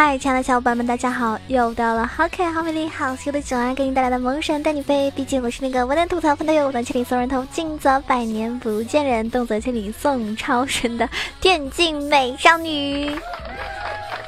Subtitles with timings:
[0.00, 1.36] 嗨，亲爱的小伙伴们，大家好！
[1.48, 5.10] 又到了好可爱、好美丽、好羞的九儿给你带来的萌神带你飞。
[5.10, 11.08] 毕竟我是那个温暖吐槽喷的友，短千里送人头，近则百年不见人，动则千里送超神的
[11.40, 13.10] 电竞美少女。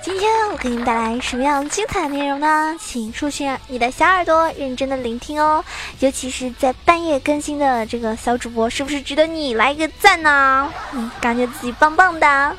[0.02, 2.74] 今天我给你带来什么样精彩的内容呢？
[2.80, 5.64] 请竖起你的小耳朵，认真的聆听哦。
[6.00, 10.68] 尤其是在半夜更新的这个小主播，是不是值得你来一个赞呢？
[10.94, 12.56] 嗯，感觉自己棒棒的。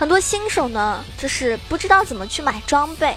[0.00, 3.14] 很多新手呢，就是不知道怎么去买装备，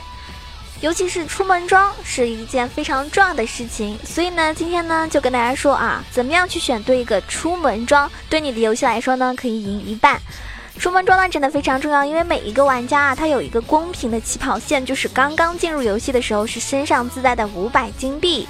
[0.81, 3.97] 尤其是出门装是一件非常重要的事情。
[4.03, 10.19] 所以呢，今天呢就跟大家说啊，怎么样去选对一个出门装，对你的游戏来说呢，可以赢一半。
[10.77, 18.45] 出门装呢真的非常重要，因为每一个玩家啊，他有一个公平的起跑线，就是刚刚进入游戏的时候是身上自带的五百金币。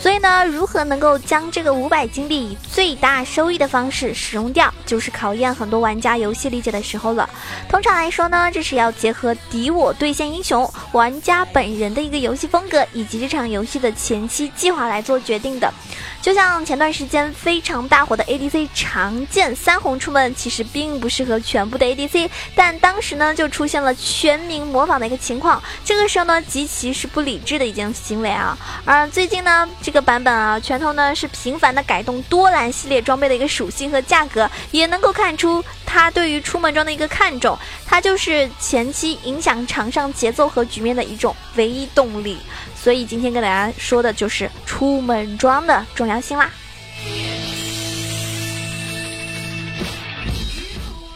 [0.00, 7.28] 所以呢，如何能够将这个五百金币以最大收益的方式使用掉，就是考验很多玩家游戏理解的时候了。
[7.68, 15.72] 通常来说呢，这是要结合敌我对线英雄、玩家本人的一个游戏风格以及这场游戏的前期计划来做决定的。
[16.20, 25.62] 就像前段时间非常大火的 ADC 长剑三红出门，其实并不适合全部的 ADC，但当时呢就出现了全民模仿的一个情况。
[25.84, 28.58] 这个时候呢，极其是不理智的一件行为啊。
[28.84, 37.58] 而最近呢，这个版本啊，拳头呢是频繁的改动多兰系列装备的一个属性和价格，也能够看出他对于出门装的一个看重。
[37.86, 42.36] 它就是前期影响场上节奏和局面的一种唯一动力。
[42.76, 46.50] 所以今天跟大家说的就是出门装的重要性啦。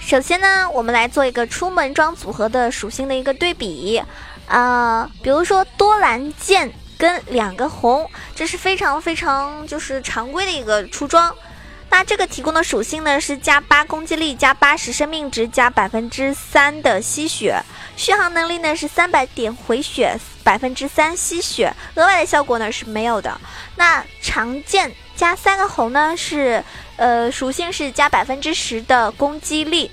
[0.00, 4.03] 首先呢，我们来做一个出门装组合的属性的一个对比，
[4.47, 6.72] 呃，比如说多兰剑。
[6.98, 11.34] 跟两个红，这是非常非常就是常规的一个出装。
[11.91, 17.62] 那这个提供的属性呢是加八攻击力，加八十生命值，加百分之三的吸血。
[17.97, 21.75] 续航能力呢是三百点回血，百分之三吸血。
[21.97, 23.38] 额外的效果呢是没有的。
[23.76, 26.64] 那长剑加三个红呢是，
[26.97, 29.91] 呃，属性是加百分之十的攻击力，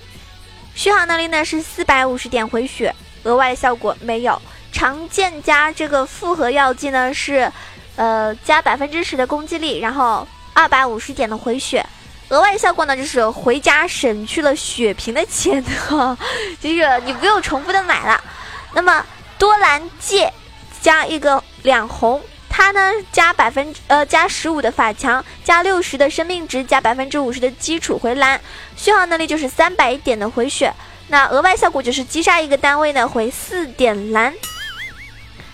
[0.73, 4.41] 续航能力呢是四百五十点回血，额外的效果没有。
[4.71, 7.51] 长剑加这个复合药剂呢是，
[7.95, 11.85] 呃，加百分之十的攻击力，然后二百五十点的回血，
[12.29, 16.17] 额外效果呢就是回家省去了血瓶的钱 哈，
[16.61, 18.23] 就是你不用重复的买了。
[18.73, 19.03] 那么
[19.37, 20.31] 多蓝戒
[20.81, 28.39] 加一个两红，它呢加百分之呃加十五的法强，加六十的生命值，加百分之五十的基础回蓝，
[28.77, 30.71] 续航能力就是三百点的回血，
[31.07, 34.31] 那额外效果就是击杀一个单位呢回四点蓝。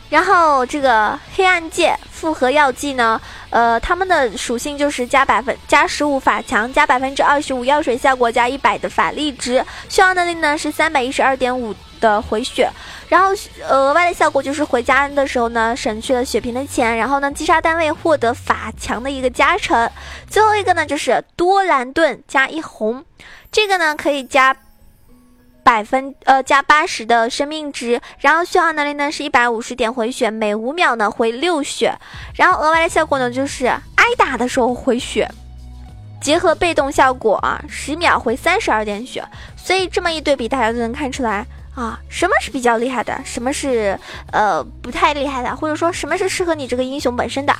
[0.09, 12.69] 然后这个黑暗界复合药剂呢，呃，它们的属性就是加百分加十五法强，加百分之二十五药水效果，加一百的法力值，续航能力呢是三百一十二点五的回血，
[13.09, 13.29] 然后
[13.67, 19.89] 额外的效果就是回家的时候呢省去了血瓶的钱，然后呢击杀单位获得法强的一个加成，
[20.29, 23.03] 最后一个呢就是多蓝盾加一红，
[23.51, 24.55] 这个呢可以加。
[25.65, 31.97] 百分呃加八十的生命值，然后续航能力呢是一百五十点回血，每五秒呢回六血，
[32.35, 35.27] 然后额外的效果呢就是挨打的时候回血，
[36.21, 39.27] 结合被动效果啊，十秒回三十二点血，
[39.57, 41.43] 所以这么一对比，大家就能看出来
[41.73, 43.99] 啊，什么是比较厉害的，什么是
[44.31, 47.55] 呃不太厉害的，或者说什么是适合你这个英雄本身的。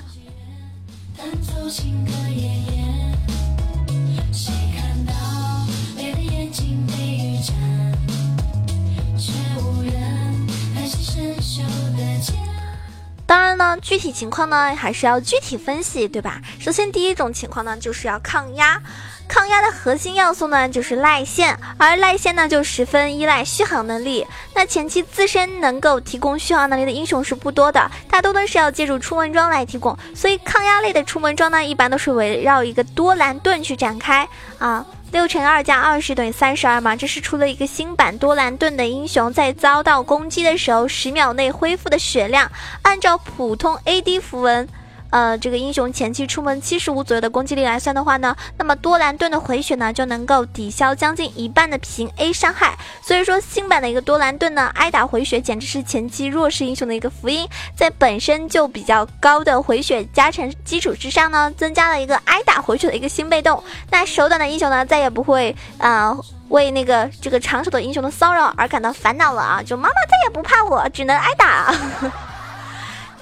[13.28, 16.40] 当然呢，具体情况呢还是要具体分析，对吧？
[16.60, 18.80] 首先第一种情况呢，就是要抗压，
[19.28, 24.28] 抗压的核心要素呢就是赖线，而赖线呢就十分依赖续航能力。
[24.54, 29.98] 那前期自身能够提供续航能力的英雄是不多的，大多都是要借助出门装来提供。
[30.14, 34.30] 所以抗压类的出门装呢，一般都是围绕一个多兰盾去展开
[34.60, 34.86] 啊。
[35.16, 36.94] 六乘二加二十等于三十二嘛？
[36.94, 42.52] 这是出了一个新版多兰盾的英雄，在遭到攻击的时候，十秒内恢复的血量，
[42.82, 44.68] 按照普通 AD 符文。
[45.12, 52.78] 呃，这个英雄前期出门七十五左右的攻击力来算的话呢，那么多兰盾的回血呢就能够抵消将近一半的平 A 伤害。
[53.02, 57.48] 所以说新版的一个多兰盾呢，挨打回血简直是前期弱势英雄的一个福音。
[57.76, 63.64] 在本身就比较高的回血加成基础之上呢，增加了一个挨打回血的一个新被动。
[63.92, 66.18] 那手短的英雄呢，再也不会啊
[66.50, 69.64] 为那个这个长手的英雄的骚扰而感到烦恼了啊！
[69.64, 71.74] 就妈妈再也不怕我，只能挨打。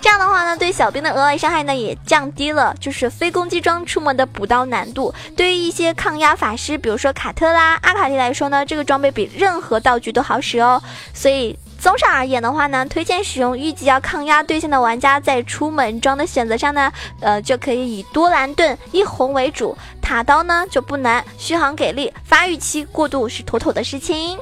[0.03, 5.13] 这样的话呢，对小兵的额外伤害呢也降低了，就是非攻击装出门的补刀难度。
[5.37, 10.83] 对于一些抗压法师，比如说卡特拉、阿卡丽来说呢，这个装备比任何道具都好使哦。
[11.13, 11.57] 所以。
[11.79, 16.89] 综上而言的话呢，推荐使用预计要抗压对线的玩家在出门装的选择上呢，
[17.19, 24.39] 呃，就可以以多蓝盾一红为主，塔刀呢就不难，续航给力，发育期过渡是妥妥的事情。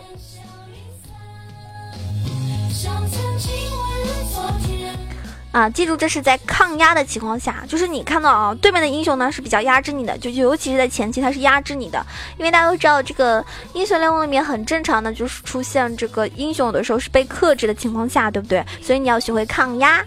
[5.51, 12.05] 啊，记住这是在抗压的情况下，就是你看到啊，对面的英雄呢是比较压制你的，就尤其是在前期他是压制你的，
[12.37, 18.65] 因为大家都知道这个英雄联盟里面很正常的就是出现这个英雄有的时候是被克制的情况下，对不对？
[18.81, 20.01] 所以你要学会抗压。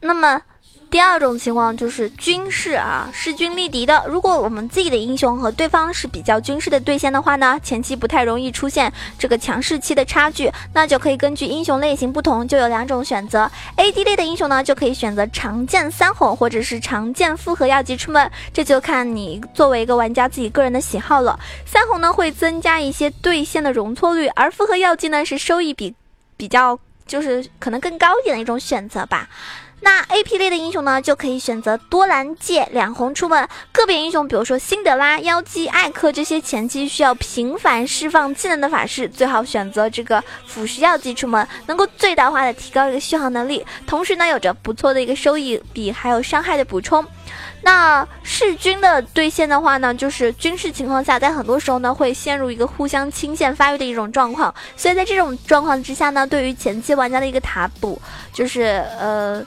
[0.00, 0.40] 那么。
[0.94, 4.04] 第二种情况就是军事啊，势均力敌的。
[4.06, 13.50] 如果我们自己的英雄和对方是比较军事的对线的话呢，前期不太容易出现这个强势期的差距，那就可以根据英雄类型不同，就有两种选择。
[13.76, 21.36] AD 类的英雄呢，就可以选择长剑三红或者是长剑复合药剂出门，这就看你作为一个玩家自己个人的喜好了。
[21.66, 25.92] 三红呢会增加一些对线的容错率，而复合药剂呢是收益比
[26.36, 29.28] 比较就是可能更高一点的一种选择吧。
[29.84, 33.46] 那 A P 类的英雄呢，就可以选择多蓝戒两红出门。
[33.70, 47.04] 个别英雄，比如说辛德拉、妖姬、艾克这些前期需要频繁释放技能的法师，最好选择这个辅食药剂出门，能够最大化的提高一个续航能力，同时呢，有着不错的一个收益比，还有伤害的补充。
[47.60, 58.00] 那弑君的对线的话呢，就是军事情况下，在很多时候呢，会陷入一个互相清线发育的一种状况，所以在这种状况之下呢，对于前期玩家的一个塔补，
[58.32, 59.44] 就是呃。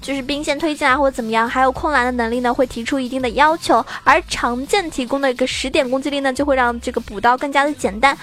[0.00, 3.84] 就是兵线推进啊，或者怎么样，还有控蓝的能力呢，会提出一定的要求。
[4.02, 8.16] 而长剑提供的一个十点攻击力呢，就会让这个补刀更加的简单。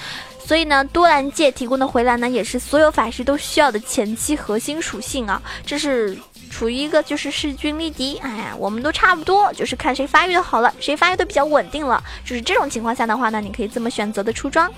[0.43, 5.41] 所以呢，多兰戒提供的回蓝呢，也是所有法师都需要的前期核心属性啊。
[5.65, 6.17] 这是
[6.49, 12.01] 处于一个就是势均力敌，哎呀，我们都差不多，就是看谁发育的好了，谁发育的比较稳定了。
[12.25, 14.71] 就是这种情况下的话呢，你可以这么选择的出装。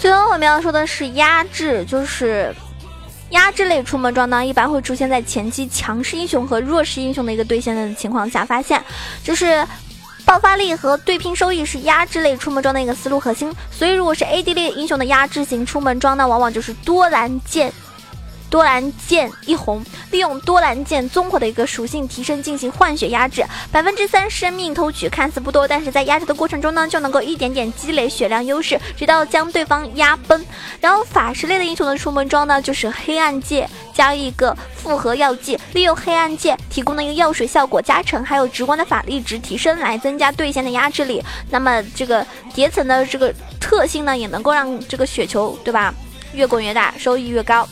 [0.00, 2.54] 最后我们要说的是压制，就是
[3.30, 8.82] 压制类出门装呢，一般会出现在前期强势英雄和弱势英雄的一个对线的情况下发现，
[9.22, 9.66] 就是
[10.24, 13.52] 爆发力和对拼收益是压制类出门装的一个思路核心。
[13.70, 17.72] 所以如果是 AD 类英雄的压制型出门装呢，往往就是多蓝剑。
[18.50, 30.44] 多兰剑一红，利用多兰剑综合的一个属性提升进行换血压制，百分之三生命偷取看似不多，但是在压制的过程中呢，就能够一点点积累血量优势，直到将对方压崩。
[30.80, 41.22] 然后法师类的英雄的出门装呢，就是黑暗戒加一个复合药剂，利用黑暗戒提供的一个药水效果加成，还有直观的法力值提升，来增加对线的压制力。
[41.50, 45.92] 那么这个叠层的这个特性呢，也能够让这个雪球对吧
[46.32, 47.68] 越滚越大，收益越高。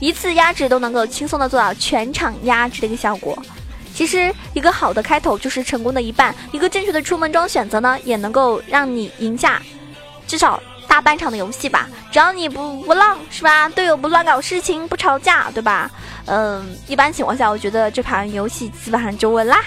[0.00, 3.36] 一次压制都能够轻松的做到全场压制的一个效果。
[3.94, 9.60] 其实一个好的开头就是成功的一半，一个正确的出门装选择呢，也能够让你赢下
[10.26, 11.88] 至少大半场的游戏吧。
[12.12, 15.90] 只要你不不浪是吧，队友不乱搞事情，不吵架对吧？
[16.26, 19.64] 嗯，一般情况下，我觉得这盘游戏基本上就稳啦。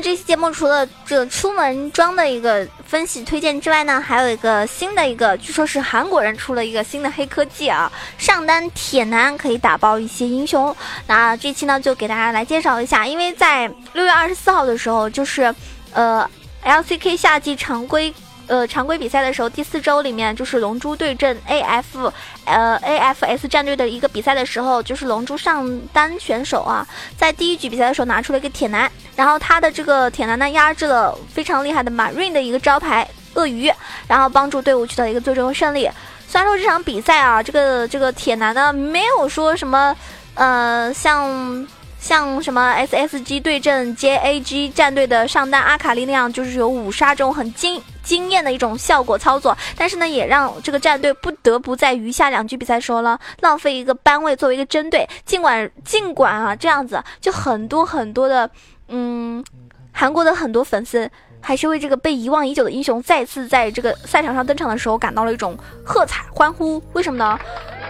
[0.00, 10.74] 这期节目除了这出门装的一个分析推荐之外呢，还有一个新的一个，据说是韩国人出了一个新的黑科技啊，上单铁男可以打爆一些英雄。
[11.06, 15.54] 那这期呢就给大家来介绍一下，因为在六月二十四号的时候，就是
[15.92, 16.28] 呃
[16.64, 18.14] LCK 夏季常规。
[18.48, 22.10] 呃，常规比赛的时候，第四周里面就是龙珠对阵 AF，
[22.44, 26.86] 呃 AFS 战队的一个比赛的时候，就是龙珠上单选手啊，
[27.16, 33.70] 在第一局比赛的时候拿出了一个铁男，然后他的这个铁男呢压制了非常厉害的马瑞的一个招牌鳄鱼，
[34.08, 35.88] 然后帮助队伍取得一个最终胜利。
[36.26, 39.94] 虽然说这场比赛啊，这个这个铁男呢没有说什么，
[40.34, 41.66] 呃，像。
[42.00, 55.06] 像什么 SSG 对阵 JAG 战队的上单阿卡丽那样，就是有五杀这种很惊惊艳的一种效果操作，但是呢，也让这个战队不得不在余下两局比赛时候呢，浪费一个班位作为一个针对。
[55.26, 58.50] 尽管尽管啊这样子，就很多很多的，
[58.88, 59.44] 嗯，
[59.92, 61.10] 韩国的很多粉丝
[61.42, 66.82] 还是为这个被遗忘已久的英雄再次在这个赛场上登场的时候感到了一种喝彩欢呼。
[66.94, 67.38] 为什么呢？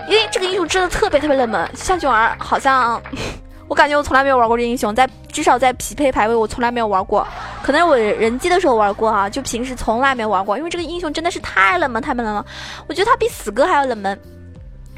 [0.09, 3.01] 因为这个英雄真的特别特别冷门，像囧儿好像。
[3.69, 7.27] 我感觉我从来没有玩过这英雄，在至少在匹配排位我从来没有玩过，
[7.63, 12.45] 可能我人机的时候玩过哈，就平时从来没玩过，因为这个英雄真的是太冷门太冷门了，
[12.89, 14.19] 我觉得他比死哥还要冷门。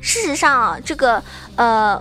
[0.00, 1.22] 事实上，这个
[1.56, 2.00] 呃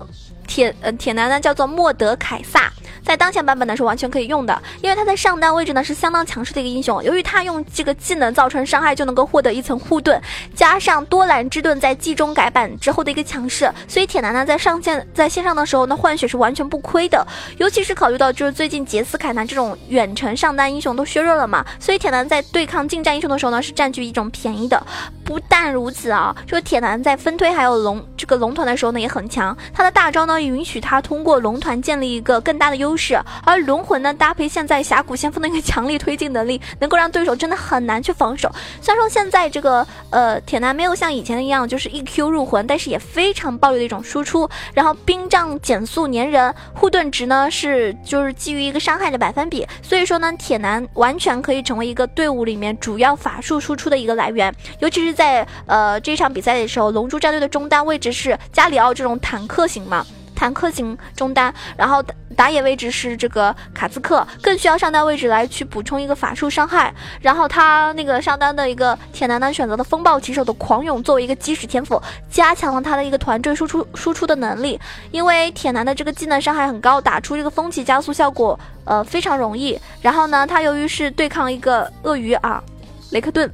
[0.50, 2.72] 铁呃铁男呢叫做莫德凯撒。
[3.01, 7.01] 在当前版本呢是完全可以用的，因为他在上单位置呢是相当强势的一个英雄。
[7.03, 10.22] 由于他用这个技能造成伤害就能够获得一层护盾，
[10.53, 17.25] 加上多兰之盾在季中改版之后的一个强势，所以铁男呢在上线在线上的时候呢换血是完全不亏的。
[17.58, 24.86] 尤其是考虑到就是最近杰斯凯南这种远程上单英雄都削弱了嘛，所以铁男在对抗近战英雄的时候呢是占据一种便宜的。
[25.24, 32.96] 不但如此啊，这个铁男在分推还有龙这个龙团的时候呢也很强，他的大招呢允许他通过龙团建立一个更大的优。
[32.96, 38.51] 势，而龙魂呢搭配现在峡谷先锋的一个强力推进能力，能够让对手真的很难去防守。
[38.81, 44.50] 虽然说现在这个呃铁男没有像以前一样就是一 Q 入魂，但是也非常暴力的一种输出。
[44.74, 54.53] 然后冰杖减速粘人，护盾值呢是就是基于一个伤害的百分比，所以说呢铁男完全可以成为一个队伍里面主要法术输出的一个来源。
[54.79, 60.05] 尤其是在呃这场比赛的时候，龙珠战队的中单位置是加里奥这种坦克型嘛。
[60.39, 62.01] 坦克型中单，然后
[62.34, 66.93] 打野位置是这个卡兹克，更需要上单位置来去补充一个法术伤害。
[67.19, 74.79] 然后他那个上单的一个铁男呢，选择了风暴骑手的狂涌作为一个基石天赋，加强了他的一个团队输出输出的能力。
[75.12, 79.77] 因为铁男的这个技能伤害很高，打出这个风起加速效果，呃非常容易。
[80.01, 82.63] 然后呢，他由于是对抗一个鳄鱼啊，
[83.12, 83.51] 雷克顿。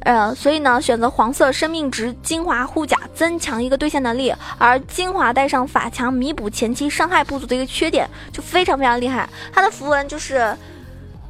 [0.00, 9.28] 呃，所以呢，选择黄色生命值精华护甲，增强一个对线能力，而精华带上法强，弥补前期伤害不足的一个缺点，就非常非常厉害。
[9.52, 10.56] 他的符文就是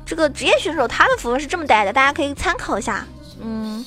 [0.05, 3.07] 这个职业选手，他的符文是这么带的，大家可以参考一下。
[3.41, 3.85] 嗯。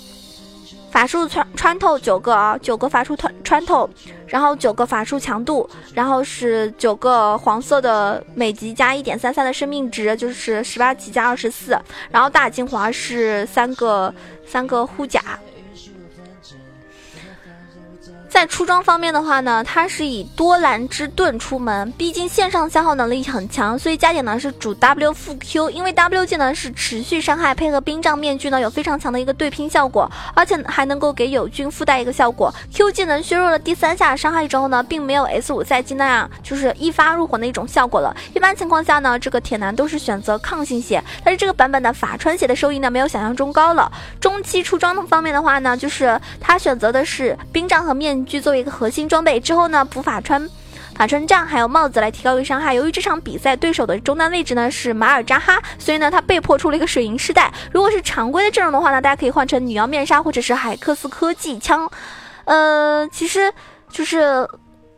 [0.89, 3.87] 法术穿穿透九个啊，九个法术穿穿透，
[4.25, 11.77] 然后九个法术强度，然后是九个黄色的每级加一点三三的生命值，就是十八级加二十四，
[12.09, 14.11] 然后大精华是三个
[14.47, 15.37] 三个护甲。
[18.29, 32.53] 在出装方面的话呢，它是以多兰之盾出门，毕竟线上消耗能力很强，所以加点呢是主 W 副 Q，因为 W 技能是持续伤害，配合冰杖面具呢有非常强的一个对拼效果，而且还能够给友军附带一个效果。
[32.73, 38.15] Q 技能削弱了第三下伤害之后呢，并没有 S 五赛季那样就是一发入魂的一种效果了。
[38.35, 43.91] 一般情况下呢，这个铁男都是选择抗性血，但是这个版本的法穿血的收益呢没有想象中高了。
[44.19, 48.16] 中期出装的方面的话呢，就是他选择的是冰杖和面。
[48.25, 50.49] 具作为一个核心装备之后呢，补法穿
[50.95, 52.73] 法穿杖还有帽子来提高一个伤害。
[52.73, 57.53] 由于这场比赛对手的中单位置呢是马尔扎哈，所以呢他被迫出了一个水银饰带。
[57.71, 61.89] 如果是常规的阵容的话呢，大家可以换成女妖面纱或者是海克斯科技枪。
[62.45, 63.53] 呃，其实
[63.89, 64.47] 就是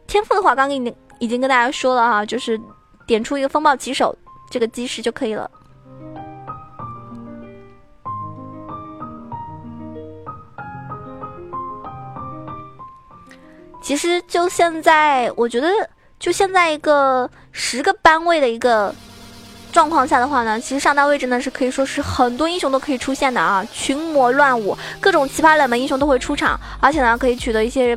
[0.08, 2.60] 天赋的话，刚刚已经已经跟大家说了哈，就是
[3.06, 4.18] 点出一个风暴骑手
[4.50, 5.50] 这个基石就可以了。
[13.82, 15.68] 其实就现在，我觉得
[16.20, 18.94] 就现在一个十个班位的一个
[19.72, 27.96] 状况下的话呢，其实上单位置呢是可以说是很多英雄都可以出现的啊，群魔乱舞，各种奇葩冷门英雄都会出场，而且呢可以取得一些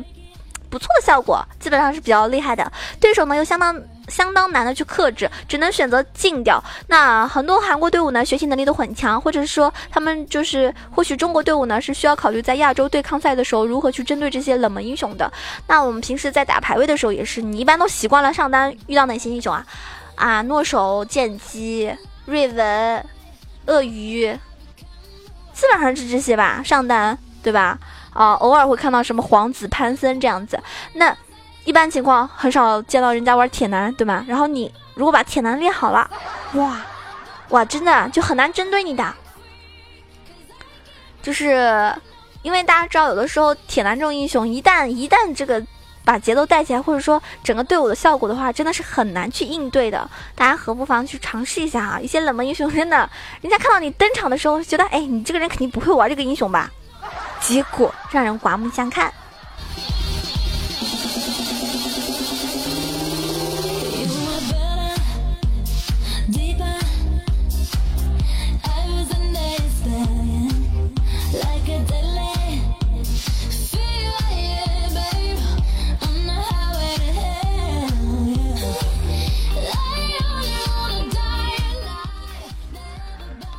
[0.69, 2.71] 不错的效果，基本上是比较厉害的。
[2.99, 3.79] 对手呢又相当。
[4.07, 6.63] 相当难的去克制，只能选择禁掉。
[6.87, 15.31] 那很多韩国队伍呢，学习能力都很强，或者是说他们就是，或许中国队伍呢是需要考虑在亚洲对抗赛的时候如何去针对这些冷门英雄的。
[15.67, 19.65] 那我们平时在打排位的时候也是，你一般都习惯了上单遇到哪些英雄啊？
[20.15, 21.95] 啊，诺手、剑姬、
[22.25, 23.05] 瑞文、
[23.67, 24.27] 鳄鱼，
[25.53, 27.79] 基本上是这些吧，上单对吧？
[28.13, 30.59] 啊，偶尔会看到什么皇子、潘森这样子。
[30.93, 31.15] 那。
[31.65, 34.25] 一般情况很少见到人家玩铁男，对吗？
[34.27, 36.09] 然后你如果把铁男练好了，
[36.53, 36.81] 哇，
[37.49, 39.13] 哇，真的就很难针对你的。
[41.21, 41.95] 就是
[42.41, 45.63] 因为大家知道，有的时候铁男这种英雄，一旦一旦这个
[46.03, 50.09] 把节奏带起来，或者说整个队伍的效果的话，真的是很难去应对的。
[50.35, 51.97] 大家何不妨去尝试一下啊？
[51.97, 56.69] 一些冷门英雄，真的，人家看到你登场的时候，觉得哎，你这个人肯定不会玩这个英雄吧？
[57.39, 59.13] 结果让人刮目相看。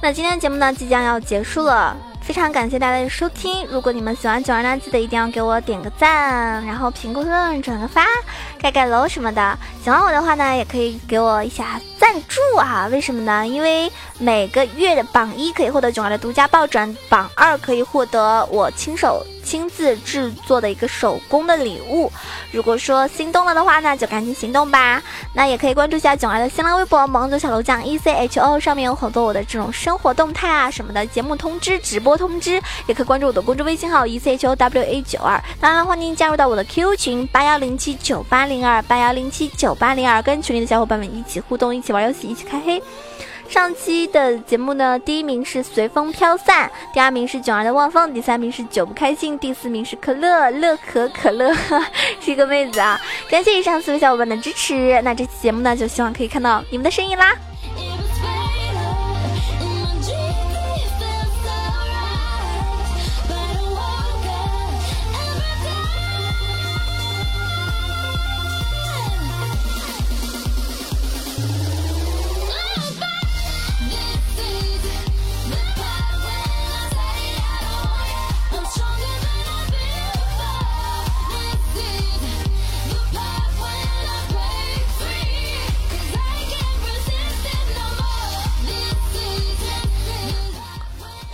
[0.04, 1.96] 那今天的节目呢，即将要结束了。
[2.20, 8.04] 非常感谢大家的收听，如果你们喜欢九儿呢，记得一定要给我点个赞，然后评个论、转个发、
[8.61, 9.58] 盖盖楼什么的。
[9.82, 12.87] 喜欢我的话呢，也可以给我一下赞助啊！
[12.92, 13.46] 为什么呢？
[13.46, 19.25] 因为每个月的榜一可以获得九儿的独家爆转，榜二可以获得我亲手。
[19.45, 22.11] 亲自制作的一个手工的礼物，
[22.51, 25.03] 如果说心动了的话呢，就赶紧行动吧。
[25.35, 32.61] 那也可以关注一下囧儿的新浪微博“萌九小楼酱 E C H O”，上面有很多我的这种生活动态啊什么的，节目通知、直播通知。
[32.87, 35.43] 也可以关注我的公众微信号 “E C H O W A 九二”。
[35.61, 42.83] 当然，欢迎加入到我的 Q 群八幺零七九八零二八幺零七九八零二，跟群里的小伙伴们一起互动，一起玩游戏，一起开黑。
[43.49, 51.55] 上期的节目呢，第一名是随风飘散，第二名是囧儿的望风，第三名是久不开心，第四名是可乐乐可可乐，
[52.21, 53.01] 是一个妹子啊！
[53.31, 57.35] 感谢以上四位小伙伴的支持，那这期节目呢，就希望可以看到你们的身影啦。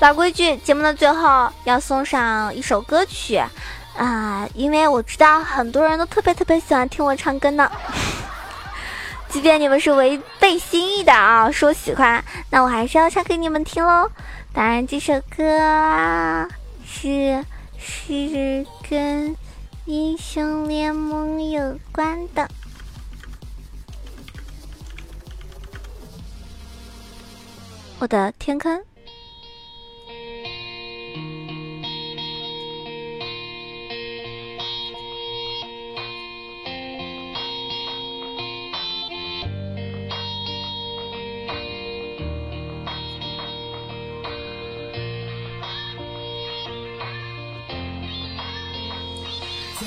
[0.00, 3.38] 老规矩，节目的最后要送上一首歌曲，
[3.98, 7.70] 啊，因为我知道很多人都特别特别喜欢听我唱歌呢。
[9.29, 14.11] 即便你们是违背心意的啊，说喜欢，那我还是要唱给你们听喽。
[14.55, 16.48] 当然，这首歌
[16.87, 17.44] 是
[17.79, 19.37] 是跟
[19.85, 22.48] 英雄联盟有关的，
[27.98, 28.83] 我的天坑。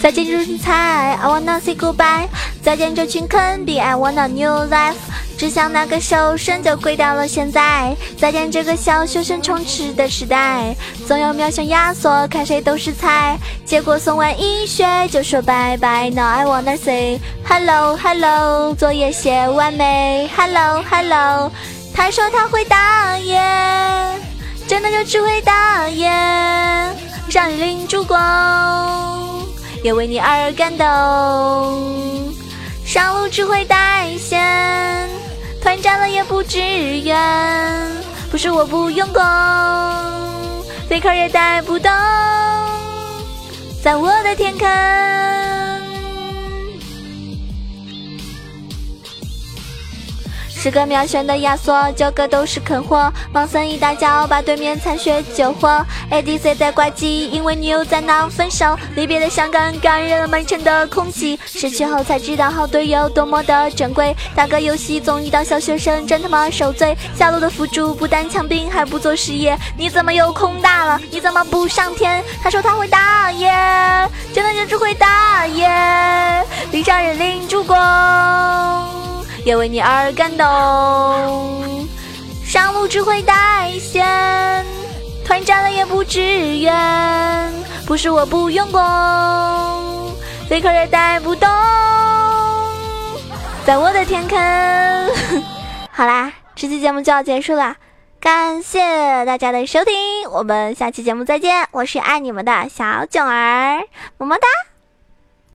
[0.01, 2.27] 再见这群菜，I wanna say goodbye。
[2.61, 4.95] 再见这群坑逼，I want a new life。
[5.37, 7.95] 只想拿个手伸就毁掉了现在。
[8.17, 10.75] 再见这个小学生充斥的时代，
[11.07, 13.37] 总有秒像亚索，看谁都是菜。
[13.65, 18.73] 结果送完一学就说拜拜，Now I wanna say hello hello。
[18.75, 21.51] 作业写完没？Hello hello。
[21.93, 23.39] 他说他会打野，
[24.67, 26.09] 真的就只会打野，
[27.29, 29.22] 让你领烛光。
[29.83, 32.33] 也为你而感动，
[32.85, 35.09] 上路只会带线，
[35.61, 37.19] 团战了也不支援，
[38.31, 39.21] 不是我不用功
[40.89, 41.91] ，faker 也带不动，
[43.83, 45.32] 在我的天空。
[50.63, 53.11] 十个秒选的亚索，九个都是坑货。
[53.33, 55.85] 盲僧一大脚把对面残血救活。
[56.09, 58.79] ADC 在挂机，因为女友在闹分手。
[58.95, 61.37] 离别的伤感感染了满城的空气。
[61.45, 64.15] 失去后才知道好队友多么的珍贵。
[64.33, 66.97] 打个游戏总遇到小学生，真他妈受罪。
[67.13, 70.97] 下路的辅助不单枪兵还不做事业，你怎么又空大了？
[71.11, 72.23] 你怎么不上天？
[72.41, 73.51] 他说他会打野，
[74.33, 75.67] 真的就只会打野，
[76.71, 79.02] 地上人领烛光。
[79.45, 81.87] 也为你而感动，
[82.45, 84.65] 上路只会带线，
[85.25, 86.21] 团战了也不支
[86.59, 87.53] 援，
[87.85, 88.81] 不是我不用功
[90.49, 91.49] ，faker 也带不动，
[93.65, 94.39] 在我的天坑。
[95.91, 97.75] 好啦，这期节目就要结束了，
[98.21, 99.93] 感谢大家的收听，
[100.31, 103.83] 我们下期节目再见，我是爱你们的小囧儿，
[104.17, 104.72] 么么哒。